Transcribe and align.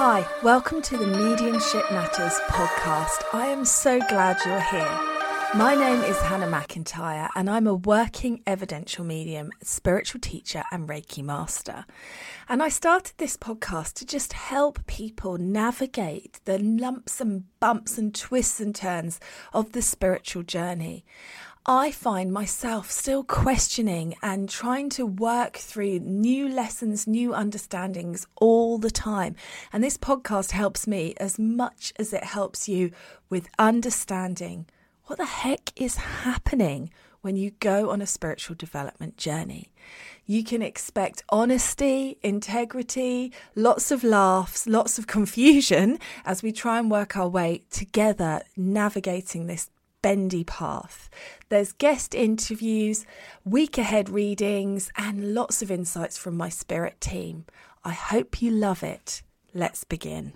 Hi, 0.00 0.24
welcome 0.44 0.80
to 0.82 0.96
the 0.96 1.08
Mediumship 1.08 1.90
Matters 1.90 2.38
podcast. 2.46 3.24
I 3.32 3.48
am 3.48 3.64
so 3.64 3.98
glad 3.98 4.38
you're 4.46 4.60
here. 4.60 5.00
My 5.56 5.74
name 5.74 6.02
is 6.02 6.16
Hannah 6.20 6.46
McIntyre, 6.46 7.28
and 7.34 7.50
I'm 7.50 7.66
a 7.66 7.74
working 7.74 8.40
evidential 8.46 9.04
medium, 9.04 9.50
spiritual 9.60 10.20
teacher, 10.20 10.62
and 10.70 10.88
Reiki 10.88 11.24
master. 11.24 11.84
And 12.48 12.62
I 12.62 12.68
started 12.68 13.14
this 13.16 13.36
podcast 13.36 13.94
to 13.94 14.06
just 14.06 14.34
help 14.34 14.86
people 14.86 15.36
navigate 15.36 16.38
the 16.44 16.60
lumps 16.60 17.20
and 17.20 17.46
bumps 17.58 17.98
and 17.98 18.14
twists 18.14 18.60
and 18.60 18.72
turns 18.72 19.18
of 19.52 19.72
the 19.72 19.82
spiritual 19.82 20.44
journey. 20.44 21.04
I 21.70 21.90
find 21.90 22.32
myself 22.32 22.90
still 22.90 23.22
questioning 23.22 24.14
and 24.22 24.48
trying 24.48 24.88
to 24.90 25.04
work 25.04 25.58
through 25.58 25.98
new 25.98 26.48
lessons, 26.48 27.06
new 27.06 27.34
understandings 27.34 28.26
all 28.36 28.78
the 28.78 28.90
time. 28.90 29.36
And 29.70 29.84
this 29.84 29.98
podcast 29.98 30.52
helps 30.52 30.86
me 30.86 31.12
as 31.18 31.38
much 31.38 31.92
as 31.98 32.14
it 32.14 32.24
helps 32.24 32.70
you 32.70 32.90
with 33.28 33.50
understanding 33.58 34.64
what 35.08 35.18
the 35.18 35.26
heck 35.26 35.78
is 35.78 35.96
happening 35.96 36.90
when 37.20 37.36
you 37.36 37.50
go 37.60 37.90
on 37.90 38.00
a 38.00 38.06
spiritual 38.06 38.56
development 38.56 39.18
journey. 39.18 39.70
You 40.24 40.44
can 40.44 40.62
expect 40.62 41.22
honesty, 41.28 42.16
integrity, 42.22 43.30
lots 43.54 43.90
of 43.90 44.02
laughs, 44.02 44.66
lots 44.66 44.98
of 44.98 45.06
confusion 45.06 45.98
as 46.24 46.42
we 46.42 46.50
try 46.50 46.78
and 46.78 46.90
work 46.90 47.14
our 47.14 47.28
way 47.28 47.64
together 47.68 48.40
navigating 48.56 49.48
this 49.48 49.68
bendy 50.02 50.44
path. 50.44 51.10
There's 51.48 51.72
guest 51.72 52.14
interviews, 52.14 53.04
week 53.44 53.78
ahead 53.78 54.08
readings, 54.08 54.90
and 54.96 55.34
lots 55.34 55.62
of 55.62 55.70
insights 55.70 56.18
from 56.18 56.36
my 56.36 56.48
spirit 56.48 57.00
team. 57.00 57.44
I 57.84 57.92
hope 57.92 58.42
you 58.42 58.50
love 58.50 58.82
it. 58.82 59.22
Let's 59.54 59.84
begin. 59.84 60.32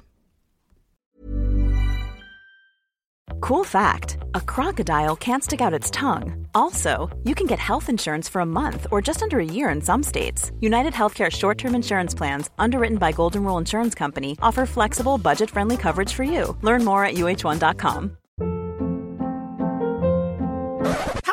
Cool 3.41 3.64
fact 3.64 4.19
a 4.34 4.41
crocodile 4.41 5.17
can't 5.17 5.45
stick 5.45 5.61
out 5.61 5.75
its 5.75 5.91
tongue. 5.91 6.47
Also, 6.55 7.11
you 7.25 7.34
can 7.34 7.47
get 7.47 7.58
health 7.58 7.89
insurance 7.89 8.29
for 8.29 8.41
a 8.41 8.47
month 8.47 8.86
or 8.91 9.03
just 9.03 9.23
under 9.23 9.39
a 9.39 9.45
year 9.45 9.69
in 9.69 9.81
some 9.81 10.03
states. 10.03 10.53
United 10.61 10.92
Healthcare 10.92 11.31
short 11.31 11.58
term 11.58 11.75
insurance 11.75 12.14
plans, 12.14 12.51
underwritten 12.58 12.98
by 12.98 13.12
Golden 13.12 13.45
Rule 13.45 13.58
Insurance 13.58 13.95
Company, 13.95 14.39
offer 14.41 14.67
flexible, 14.67 15.19
budget 15.19 15.51
friendly 15.51 15.77
coverage 15.77 16.12
for 16.12 16.25
you. 16.25 16.56
Learn 16.62 16.84
more 16.84 17.05
at 17.05 17.14
uhone.com. 17.14 18.17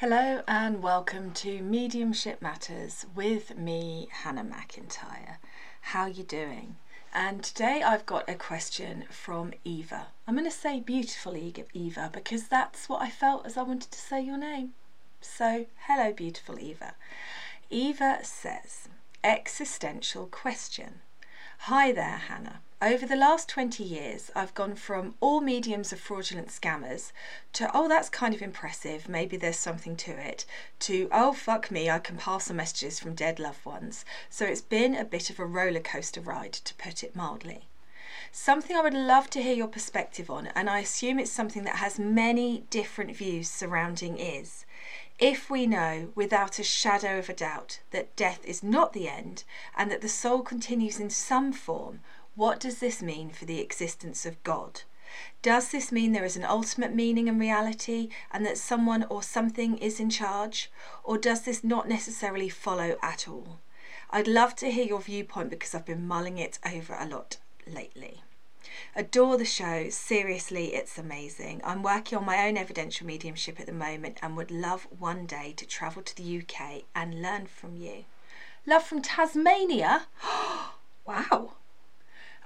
Hello 0.00 0.40
and 0.48 0.82
welcome 0.82 1.30
to 1.32 1.60
Mediumship 1.60 2.40
Matters 2.40 3.04
with 3.14 3.58
me, 3.58 4.08
Hannah 4.10 4.46
McIntyre. 4.46 5.36
How 5.82 6.04
are 6.04 6.08
you 6.08 6.24
doing? 6.24 6.76
And 7.12 7.44
today 7.44 7.82
I've 7.82 8.06
got 8.06 8.26
a 8.26 8.34
question 8.34 9.04
from 9.10 9.52
Eva. 9.62 10.06
I'm 10.26 10.36
going 10.36 10.46
to 10.46 10.50
say 10.50 10.80
beautiful 10.80 11.36
Eva 11.36 12.08
because 12.10 12.48
that's 12.48 12.88
what 12.88 13.02
I 13.02 13.10
felt 13.10 13.44
as 13.44 13.58
I 13.58 13.62
wanted 13.62 13.90
to 13.90 13.98
say 13.98 14.22
your 14.22 14.38
name. 14.38 14.72
So, 15.20 15.66
hello, 15.86 16.14
beautiful 16.14 16.58
Eva. 16.58 16.94
Eva 17.68 18.20
says, 18.22 18.88
Existential 19.22 20.28
question. 20.28 21.02
Hi 21.68 21.92
there, 21.92 22.22
Hannah. 22.26 22.62
Over 22.82 23.04
the 23.04 23.14
last 23.14 23.46
20 23.50 23.84
years, 23.84 24.30
I've 24.34 24.54
gone 24.54 24.74
from 24.74 25.14
all 25.20 25.42
mediums 25.42 25.92
of 25.92 26.00
fraudulent 26.00 26.48
scammers 26.48 27.12
to, 27.52 27.70
oh, 27.74 27.88
that's 27.88 28.08
kind 28.08 28.34
of 28.34 28.40
impressive, 28.40 29.06
maybe 29.06 29.36
there's 29.36 29.58
something 29.58 29.96
to 29.96 30.12
it, 30.12 30.46
to, 30.78 31.06
oh, 31.12 31.34
fuck 31.34 31.70
me, 31.70 31.90
I 31.90 31.98
can 31.98 32.16
pass 32.16 32.48
on 32.48 32.56
messages 32.56 32.98
from 32.98 33.14
dead 33.14 33.38
loved 33.38 33.66
ones. 33.66 34.06
So 34.30 34.46
it's 34.46 34.62
been 34.62 34.94
a 34.94 35.04
bit 35.04 35.28
of 35.28 35.38
a 35.38 35.44
roller 35.44 35.80
coaster 35.80 36.22
ride, 36.22 36.54
to 36.54 36.74
put 36.76 37.04
it 37.04 37.14
mildly. 37.14 37.68
Something 38.32 38.74
I 38.74 38.82
would 38.82 38.94
love 38.94 39.28
to 39.30 39.42
hear 39.42 39.54
your 39.54 39.68
perspective 39.68 40.30
on, 40.30 40.46
and 40.46 40.70
I 40.70 40.78
assume 40.78 41.18
it's 41.18 41.30
something 41.30 41.64
that 41.64 41.76
has 41.76 41.98
many 41.98 42.64
different 42.70 43.14
views 43.14 43.50
surrounding 43.50 44.16
is 44.16 44.64
if 45.18 45.50
we 45.50 45.66
know 45.66 46.12
without 46.14 46.58
a 46.58 46.62
shadow 46.62 47.18
of 47.18 47.28
a 47.28 47.34
doubt 47.34 47.80
that 47.90 48.16
death 48.16 48.42
is 48.42 48.62
not 48.62 48.94
the 48.94 49.06
end 49.06 49.44
and 49.76 49.90
that 49.90 50.00
the 50.00 50.08
soul 50.08 50.40
continues 50.40 50.98
in 50.98 51.10
some 51.10 51.52
form, 51.52 52.00
what 52.40 52.58
does 52.58 52.78
this 52.78 53.02
mean 53.02 53.28
for 53.28 53.44
the 53.44 53.60
existence 53.60 54.24
of 54.24 54.42
God? 54.44 54.80
Does 55.42 55.70
this 55.70 55.92
mean 55.92 56.12
there 56.12 56.24
is 56.24 56.38
an 56.38 56.44
ultimate 56.46 56.94
meaning 56.94 57.28
and 57.28 57.38
reality 57.38 58.08
and 58.32 58.46
that 58.46 58.56
someone 58.56 59.04
or 59.10 59.22
something 59.22 59.76
is 59.76 60.00
in 60.00 60.08
charge? 60.08 60.70
Or 61.04 61.18
does 61.18 61.42
this 61.42 61.62
not 61.62 61.86
necessarily 61.86 62.48
follow 62.48 62.96
at 63.02 63.28
all? 63.28 63.58
I'd 64.08 64.26
love 64.26 64.56
to 64.56 64.70
hear 64.70 64.86
your 64.86 65.02
viewpoint 65.02 65.50
because 65.50 65.74
I've 65.74 65.84
been 65.84 66.08
mulling 66.08 66.38
it 66.38 66.58
over 66.64 66.96
a 66.98 67.06
lot 67.06 67.36
lately. 67.66 68.22
Adore 68.96 69.36
the 69.36 69.44
show. 69.44 69.90
Seriously, 69.90 70.74
it's 70.74 70.96
amazing. 70.96 71.60
I'm 71.62 71.82
working 71.82 72.16
on 72.16 72.24
my 72.24 72.48
own 72.48 72.56
evidential 72.56 73.06
mediumship 73.06 73.60
at 73.60 73.66
the 73.66 73.72
moment 73.74 74.18
and 74.22 74.34
would 74.38 74.50
love 74.50 74.86
one 74.98 75.26
day 75.26 75.52
to 75.58 75.66
travel 75.66 76.00
to 76.00 76.16
the 76.16 76.38
UK 76.38 76.84
and 76.96 77.20
learn 77.20 77.44
from 77.44 77.76
you. 77.76 78.06
Love 78.66 78.84
from 78.84 79.02
Tasmania? 79.02 80.06
Oh, 80.24 80.79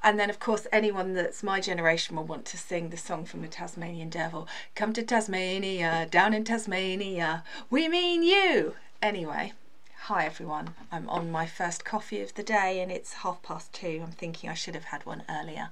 And 0.05 0.21
then, 0.21 0.29
of 0.29 0.39
course, 0.39 0.67
anyone 0.71 1.15
that's 1.15 1.43
my 1.43 1.61
generation 1.61 2.15
will 2.15 2.25
want 2.25 2.45
to 2.47 2.59
sing 2.59 2.91
the 2.91 2.97
song 2.99 3.25
from 3.25 3.41
the 3.41 3.49
Tasmanian 3.49 4.11
Devil 4.11 4.47
Come 4.75 4.93
to 4.93 5.03
Tasmania, 5.03 6.07
down 6.11 6.35
in 6.35 6.45
Tasmania, 6.45 7.43
we 7.71 7.89
mean 7.89 8.23
you. 8.23 8.75
Anyway, 9.01 9.55
hi 10.03 10.27
everyone. 10.27 10.75
I'm 10.93 11.09
on 11.09 11.31
my 11.31 11.47
first 11.47 11.87
coffee 11.87 12.21
of 12.21 12.35
the 12.35 12.43
day 12.43 12.81
and 12.81 12.93
it's 12.93 13.15
half 13.15 13.43
past 13.43 13.73
two. 13.73 14.03
I'm 14.05 14.13
thinking 14.13 14.51
I 14.51 14.55
should 14.55 14.75
have 14.75 14.85
had 14.85 15.07
one 15.07 15.23
earlier. 15.27 15.71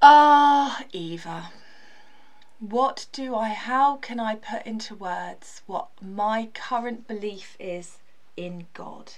Ah, 0.00 0.84
Eva. 0.92 1.50
What 2.60 3.06
do 3.10 3.34
I, 3.34 3.48
how 3.48 3.96
can 3.96 4.20
I 4.20 4.36
put 4.36 4.64
into 4.64 4.94
words 4.94 5.62
what 5.66 5.88
my 6.00 6.48
current 6.54 7.08
belief 7.08 7.56
is 7.58 7.98
in 8.36 8.66
God? 8.72 9.14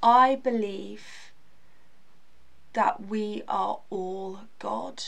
I 0.00 0.36
believe 0.36 1.27
that 2.78 3.08
we 3.08 3.42
are 3.48 3.80
all 3.90 4.38
God 4.60 5.02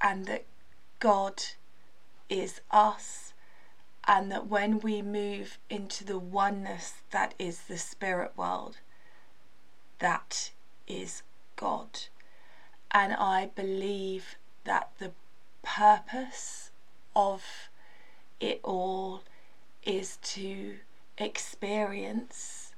and 0.00 0.26
that 0.26 0.44
God 1.00 1.42
is 2.28 2.60
us, 2.70 3.32
and 4.06 4.30
that 4.30 4.46
when 4.46 4.78
we 4.78 5.02
move 5.02 5.58
into 5.68 6.04
the 6.04 6.16
oneness 6.16 6.94
that 7.10 7.34
is 7.40 7.62
the 7.62 7.76
spirit 7.76 8.30
world, 8.36 8.76
that 9.98 10.52
is 10.86 11.24
God. 11.56 12.02
And 12.92 13.14
I 13.14 13.50
believe 13.52 14.36
that 14.62 14.92
the 15.00 15.10
purpose 15.64 16.70
of 17.16 17.42
it 18.38 18.60
all 18.62 19.24
is 19.82 20.18
to 20.18 20.76
experience 21.18 22.74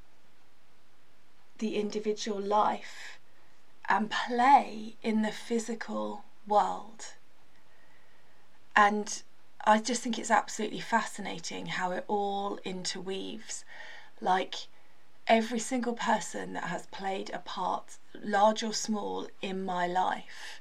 the 1.59 1.77
individual 1.77 2.41
life 2.41 3.18
and 3.89 4.11
play 4.11 4.97
in 5.03 5.23
the 5.23 5.33
physical 5.33 6.25
world. 6.47 7.15
And 8.77 9.23
I 9.65 9.79
just 9.79 10.03
think 10.03 10.19
it's 10.19 10.31
absolutely 10.31 10.81
fascinating 10.81 11.67
how 11.67 11.93
it 11.93 12.05
all 12.07 12.59
interweaves. 12.65 13.65
Like 14.21 14.55
every 15.27 15.59
single 15.59 15.95
person 15.95 16.53
that 16.55 16.65
has 16.65 16.87
played 16.87 17.31
a 17.31 17.39
part, 17.39 17.97
large 18.23 18.63
or 18.63 18.73
small, 18.73 19.27
in 19.43 19.65
my 19.65 19.87
life 19.87 20.61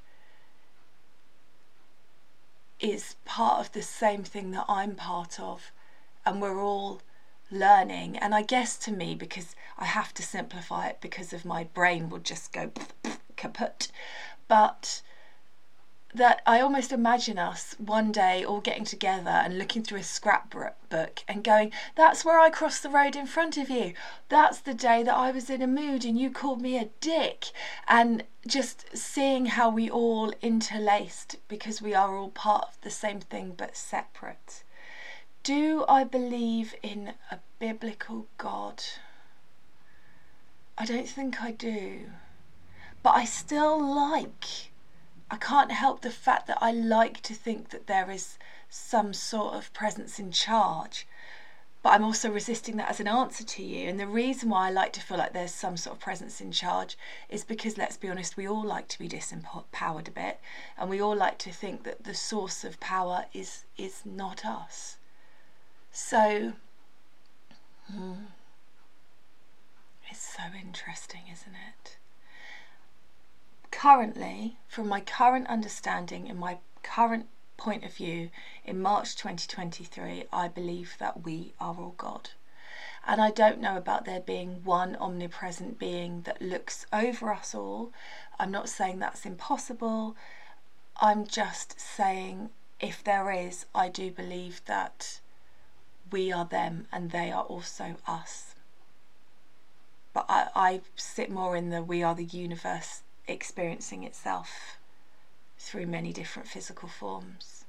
is 2.80 3.16
part 3.24 3.60
of 3.60 3.72
the 3.72 3.82
same 3.82 4.22
thing 4.22 4.52
that 4.52 4.64
I'm 4.68 4.94
part 4.94 5.40
of, 5.40 5.72
and 6.24 6.40
we're 6.40 6.60
all 6.60 7.00
learning. 7.50 8.16
And 8.16 8.34
I 8.34 8.42
guess 8.42 8.76
to 8.78 8.92
me, 8.92 9.14
because 9.14 9.56
I 9.78 9.86
have 9.86 10.14
to 10.14 10.22
simplify 10.22 10.88
it 10.88 10.98
because 11.00 11.32
of 11.32 11.44
my 11.44 11.64
brain 11.64 12.08
would 12.10 12.24
just 12.24 12.52
go 12.52 12.70
kaput, 13.38 13.88
but 14.48 15.00
that 16.14 16.40
I 16.46 16.60
almost 16.60 16.90
imagine 16.90 17.38
us 17.38 17.74
one 17.78 18.12
day 18.12 18.42
all 18.42 18.60
getting 18.60 18.84
together 18.84 19.30
and 19.30 19.58
looking 19.58 19.82
through 19.82 20.00
a 20.00 20.02
scrapbook 20.02 21.22
and 21.28 21.44
going, 21.44 21.72
That's 21.96 22.24
where 22.24 22.40
I 22.40 22.50
crossed 22.50 22.82
the 22.82 22.88
road 22.88 23.14
in 23.14 23.26
front 23.26 23.56
of 23.58 23.68
you. 23.68 23.92
That's 24.28 24.58
the 24.58 24.74
day 24.74 25.02
that 25.02 25.14
I 25.14 25.30
was 25.30 25.50
in 25.50 25.60
a 25.60 25.66
mood 25.66 26.04
and 26.04 26.18
you 26.18 26.30
called 26.30 26.62
me 26.62 26.78
a 26.78 26.88
dick. 27.00 27.46
And 27.86 28.24
just 28.46 28.96
seeing 28.96 29.46
how 29.46 29.68
we 29.68 29.90
all 29.90 30.32
interlaced 30.40 31.36
because 31.46 31.82
we 31.82 31.94
are 31.94 32.16
all 32.16 32.30
part 32.30 32.68
of 32.68 32.80
the 32.80 32.90
same 32.90 33.20
thing 33.20 33.54
but 33.56 33.76
separate. 33.76 34.64
Do 35.42 35.84
I 35.88 36.04
believe 36.04 36.74
in 36.82 37.14
a 37.30 37.38
biblical 37.58 38.26
God? 38.38 38.82
I 40.76 40.86
don't 40.86 41.08
think 41.08 41.42
I 41.42 41.52
do. 41.52 42.06
But 43.08 43.16
I 43.16 43.24
still 43.24 43.80
like 43.80 44.70
I 45.30 45.36
can't 45.38 45.72
help 45.72 46.02
the 46.02 46.10
fact 46.10 46.46
that 46.46 46.58
I 46.60 46.72
like 46.72 47.22
to 47.22 47.32
think 47.32 47.70
that 47.70 47.86
there 47.86 48.10
is 48.10 48.36
some 48.68 49.14
sort 49.14 49.54
of 49.54 49.72
presence 49.72 50.18
in 50.18 50.30
charge. 50.30 51.06
But 51.82 51.94
I'm 51.94 52.04
also 52.04 52.30
resisting 52.30 52.76
that 52.76 52.90
as 52.90 53.00
an 53.00 53.08
answer 53.08 53.44
to 53.44 53.62
you. 53.62 53.88
And 53.88 53.98
the 53.98 54.06
reason 54.06 54.50
why 54.50 54.66
I 54.66 54.70
like 54.70 54.92
to 54.92 55.00
feel 55.00 55.16
like 55.16 55.32
there's 55.32 55.54
some 55.54 55.78
sort 55.78 55.96
of 55.96 56.02
presence 56.02 56.42
in 56.42 56.52
charge 56.52 56.98
is 57.30 57.44
because, 57.44 57.78
let's 57.78 57.96
be 57.96 58.10
honest, 58.10 58.36
we 58.36 58.46
all 58.46 58.62
like 58.62 58.88
to 58.88 58.98
be 58.98 59.08
disempowered 59.08 60.08
a 60.08 60.10
bit. 60.10 60.38
And 60.76 60.90
we 60.90 61.00
all 61.00 61.16
like 61.16 61.38
to 61.38 61.50
think 61.50 61.84
that 61.84 62.04
the 62.04 62.14
source 62.14 62.62
of 62.62 62.78
power 62.78 63.24
is, 63.32 63.64
is 63.78 64.02
not 64.04 64.44
us. 64.44 64.98
So, 65.90 66.52
hmm, 67.90 68.26
it's 70.10 70.36
so 70.36 70.42
interesting, 70.54 71.22
isn't 71.32 71.56
it? 71.70 71.96
Currently, 73.78 74.56
from 74.66 74.88
my 74.88 75.00
current 75.00 75.46
understanding 75.46 76.28
and 76.28 76.36
my 76.36 76.58
current 76.82 77.28
point 77.56 77.84
of 77.84 77.94
view, 77.94 78.28
in 78.64 78.82
March 78.82 79.14
2023, 79.14 80.24
I 80.32 80.48
believe 80.48 80.96
that 80.98 81.22
we 81.24 81.52
are 81.60 81.76
all 81.78 81.94
God. 81.96 82.30
And 83.06 83.20
I 83.20 83.30
don't 83.30 83.60
know 83.60 83.76
about 83.76 84.04
there 84.04 84.18
being 84.18 84.64
one 84.64 84.96
omnipresent 84.96 85.78
being 85.78 86.22
that 86.22 86.42
looks 86.42 86.86
over 86.92 87.32
us 87.32 87.54
all. 87.54 87.92
I'm 88.36 88.50
not 88.50 88.68
saying 88.68 88.98
that's 88.98 89.24
impossible. 89.24 90.16
I'm 90.96 91.24
just 91.24 91.78
saying 91.78 92.50
if 92.80 93.04
there 93.04 93.30
is, 93.30 93.64
I 93.76 93.90
do 93.90 94.10
believe 94.10 94.60
that 94.64 95.20
we 96.10 96.32
are 96.32 96.44
them 96.44 96.88
and 96.90 97.12
they 97.12 97.30
are 97.30 97.44
also 97.44 97.94
us. 98.08 98.56
But 100.12 100.26
I, 100.28 100.48
I 100.56 100.80
sit 100.96 101.30
more 101.30 101.54
in 101.54 101.70
the 101.70 101.80
we 101.80 102.02
are 102.02 102.16
the 102.16 102.24
universe 102.24 103.02
experiencing 103.28 104.04
itself 104.04 104.78
through 105.58 105.86
many 105.86 106.12
different 106.12 106.48
physical 106.48 106.88
forms. 106.88 107.64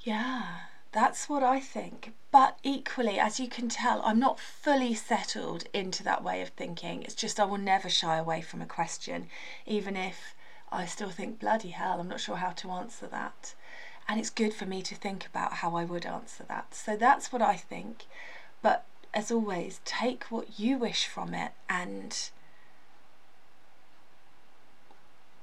Yeah, 0.00 0.44
that's 0.92 1.28
what 1.28 1.42
I 1.42 1.60
think. 1.60 2.12
But 2.30 2.58
equally, 2.62 3.18
as 3.18 3.40
you 3.40 3.48
can 3.48 3.68
tell, 3.68 4.02
I'm 4.04 4.18
not 4.18 4.38
fully 4.38 4.94
settled 4.94 5.64
into 5.72 6.02
that 6.04 6.22
way 6.22 6.42
of 6.42 6.50
thinking. 6.50 7.02
It's 7.02 7.14
just 7.14 7.40
I 7.40 7.44
will 7.44 7.58
never 7.58 7.88
shy 7.88 8.16
away 8.16 8.42
from 8.42 8.60
a 8.60 8.66
question, 8.66 9.28
even 9.66 9.96
if 9.96 10.34
I 10.70 10.86
still 10.86 11.10
think, 11.10 11.38
bloody 11.38 11.70
hell, 11.70 12.00
I'm 12.00 12.08
not 12.08 12.20
sure 12.20 12.36
how 12.36 12.50
to 12.50 12.70
answer 12.70 13.06
that. 13.06 13.54
And 14.06 14.20
it's 14.20 14.30
good 14.30 14.52
for 14.52 14.66
me 14.66 14.82
to 14.82 14.94
think 14.94 15.24
about 15.26 15.54
how 15.54 15.76
I 15.76 15.84
would 15.84 16.04
answer 16.04 16.44
that. 16.48 16.74
So 16.74 16.96
that's 16.96 17.32
what 17.32 17.40
I 17.40 17.56
think. 17.56 18.04
But 18.60 18.84
as 19.14 19.30
always, 19.30 19.80
take 19.84 20.24
what 20.24 20.58
you 20.58 20.76
wish 20.76 21.06
from 21.06 21.34
it 21.34 21.52
and 21.68 22.30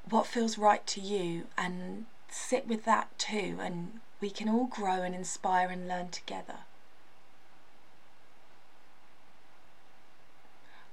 what 0.10 0.28
feels 0.28 0.58
right 0.58 0.86
to 0.86 1.00
you 1.00 1.48
and 1.58 2.06
sit 2.30 2.68
with 2.68 2.84
that 2.86 3.18
too, 3.18 3.58
and 3.62 4.02
we 4.20 4.30
can 4.30 4.50
all 4.50 4.66
grow 4.66 5.02
and 5.02 5.16
inspire 5.16 5.70
and 5.70 5.88
learn 5.88 6.10
together. 6.10 6.60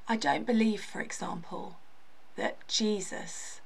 I 0.07 0.17
don't 0.17 0.47
believe, 0.47 0.81
for 0.81 1.01
example, 1.01 1.77
that 2.37 2.67
Jesus 2.69 3.61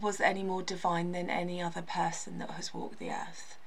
was 0.00 0.20
any 0.20 0.42
more 0.42 0.62
divine 0.62 1.12
than 1.12 1.28
any 1.28 1.60
other 1.60 1.82
person 1.82 2.38
that 2.38 2.50
has 2.50 2.72
walked 2.72 2.98
the 2.98 3.10
earth. 3.10 3.58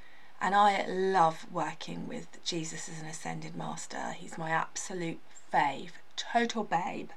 And 0.45 0.53
I 0.53 0.85
love 0.87 1.47
working 1.51 2.07
with 2.07 2.27
Jesus 2.45 2.87
as 2.87 3.01
an 3.01 3.07
ascended 3.07 3.55
master. 3.55 4.11
He's 4.11 4.37
my 4.37 4.51
absolute 4.51 5.17
fave, 5.51 5.93
total 6.15 6.63
babe. 6.63 7.09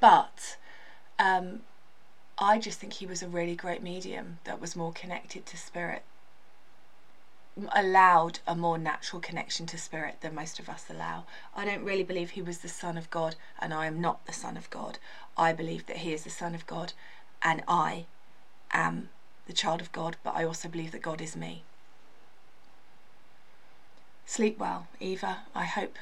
But 0.00 0.58
um, 1.18 1.60
I 2.36 2.58
just 2.58 2.78
think 2.78 2.92
he 2.92 3.06
was 3.06 3.22
a 3.22 3.26
really 3.26 3.56
great 3.56 3.82
medium 3.82 4.40
that 4.44 4.60
was 4.60 4.76
more 4.76 4.92
connected 4.92 5.46
to 5.46 5.56
spirit, 5.56 6.02
allowed 7.74 8.40
a 8.46 8.54
more 8.54 8.76
natural 8.76 9.22
connection 9.22 9.64
to 9.64 9.78
spirit 9.78 10.16
than 10.20 10.34
most 10.34 10.58
of 10.58 10.68
us 10.68 10.84
allow. 10.90 11.24
I 11.56 11.64
don't 11.64 11.84
really 11.84 12.04
believe 12.04 12.32
he 12.32 12.42
was 12.42 12.58
the 12.58 12.68
Son 12.68 12.98
of 12.98 13.08
God, 13.08 13.36
and 13.58 13.72
I 13.72 13.86
am 13.86 13.98
not 13.98 14.26
the 14.26 14.34
Son 14.34 14.58
of 14.58 14.68
God. 14.68 14.98
I 15.38 15.54
believe 15.54 15.86
that 15.86 16.04
he 16.04 16.12
is 16.12 16.24
the 16.24 16.28
Son 16.28 16.54
of 16.54 16.66
God, 16.66 16.92
and 17.42 17.62
I 17.66 18.04
am 18.70 19.08
the 19.46 19.54
child 19.54 19.80
of 19.80 19.90
God, 19.90 20.18
but 20.22 20.36
I 20.36 20.44
also 20.44 20.68
believe 20.68 20.92
that 20.92 21.00
God 21.00 21.22
is 21.22 21.34
me. 21.34 21.64
Sleep 24.28 24.58
well, 24.58 24.88
Eva. 25.00 25.38
I 25.54 25.64
hope 25.64 25.96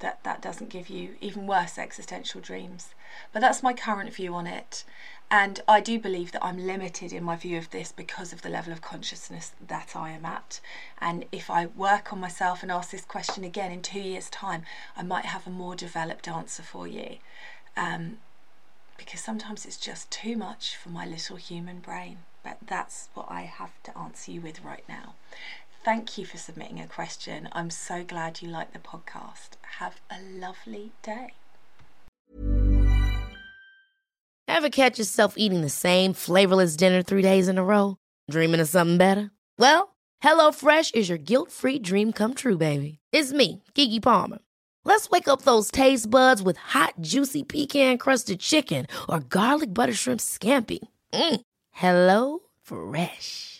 that 0.00 0.22
that 0.22 0.42
doesn't 0.42 0.68
give 0.68 0.90
you 0.90 1.14
even 1.22 1.46
worse 1.46 1.78
existential 1.78 2.42
dreams. 2.42 2.90
But 3.32 3.40
that's 3.40 3.62
my 3.62 3.72
current 3.72 4.12
view 4.12 4.34
on 4.34 4.46
it. 4.46 4.84
And 5.30 5.62
I 5.66 5.80
do 5.80 5.98
believe 5.98 6.30
that 6.32 6.44
I'm 6.44 6.66
limited 6.66 7.10
in 7.10 7.24
my 7.24 7.36
view 7.36 7.56
of 7.56 7.70
this 7.70 7.90
because 7.90 8.34
of 8.34 8.42
the 8.42 8.50
level 8.50 8.70
of 8.70 8.82
consciousness 8.82 9.52
that 9.66 9.96
I 9.96 10.10
am 10.10 10.26
at. 10.26 10.60
And 11.00 11.24
if 11.32 11.48
I 11.48 11.66
work 11.66 12.12
on 12.12 12.20
myself 12.20 12.62
and 12.62 12.70
ask 12.70 12.90
this 12.90 13.06
question 13.06 13.44
again 13.44 13.72
in 13.72 13.80
two 13.80 14.00
years' 14.00 14.28
time, 14.28 14.64
I 14.94 15.02
might 15.02 15.24
have 15.24 15.46
a 15.46 15.50
more 15.50 15.74
developed 15.74 16.28
answer 16.28 16.62
for 16.62 16.86
you. 16.86 17.16
Um, 17.78 18.18
because 18.98 19.22
sometimes 19.22 19.64
it's 19.64 19.78
just 19.78 20.10
too 20.10 20.36
much 20.36 20.76
for 20.76 20.90
my 20.90 21.06
little 21.06 21.36
human 21.36 21.78
brain. 21.78 22.18
But 22.44 22.58
that's 22.66 23.08
what 23.14 23.30
I 23.30 23.42
have 23.42 23.72
to 23.84 23.96
answer 23.96 24.32
you 24.32 24.42
with 24.42 24.62
right 24.62 24.84
now. 24.86 25.14
Thank 25.82 26.18
you 26.18 26.26
for 26.26 26.36
submitting 26.36 26.78
a 26.78 26.86
question. 26.86 27.48
I'm 27.52 27.70
so 27.70 28.04
glad 28.04 28.42
you 28.42 28.48
like 28.48 28.72
the 28.72 28.78
podcast. 28.78 29.56
Have 29.78 30.00
a 30.10 30.20
lovely 30.20 30.92
day. 31.02 31.32
Ever 34.46 34.68
catch 34.68 34.98
yourself 34.98 35.34
eating 35.38 35.62
the 35.62 35.70
same 35.70 36.12
flavorless 36.12 36.76
dinner 36.76 37.02
three 37.02 37.22
days 37.22 37.48
in 37.48 37.56
a 37.56 37.64
row? 37.64 37.96
Dreaming 38.30 38.60
of 38.60 38.68
something 38.68 38.98
better? 38.98 39.30
Well, 39.58 39.94
HelloFresh 40.22 40.94
is 40.94 41.08
your 41.08 41.16
guilt 41.16 41.50
free 41.50 41.78
dream 41.78 42.12
come 42.12 42.34
true, 42.34 42.58
baby. 42.58 42.98
It's 43.10 43.32
me, 43.32 43.62
Keke 43.74 44.02
Palmer. 44.02 44.38
Let's 44.84 45.08
wake 45.08 45.28
up 45.28 45.42
those 45.42 45.70
taste 45.70 46.10
buds 46.10 46.42
with 46.42 46.56
hot, 46.58 46.94
juicy 47.00 47.42
pecan 47.42 47.96
crusted 47.96 48.40
chicken 48.40 48.86
or 49.08 49.20
garlic 49.20 49.72
butter 49.72 49.94
shrimp 49.94 50.20
scampi. 50.20 50.80
Mm. 51.12 51.40
Hello 51.70 52.40
Fresh. 52.62 53.59